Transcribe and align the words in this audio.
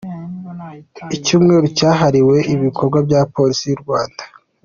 Icyumweru 1.15 1.65
cyahariwe 1.77 2.37
ibikorwa 2.55 2.97
bya 3.07 3.21
Polisi 3.35 3.63
y’u 3.69 3.79
Rwanda 3.83 4.23